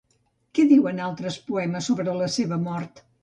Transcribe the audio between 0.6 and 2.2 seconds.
diuen altres poemes sobre